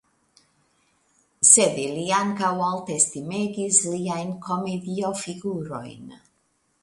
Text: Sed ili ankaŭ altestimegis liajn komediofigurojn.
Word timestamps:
Sed 1.49 1.75
ili 1.81 2.05
ankaŭ 2.21 2.49
altestimegis 2.69 3.79
liajn 3.91 4.33
komediofigurojn. 4.49 6.11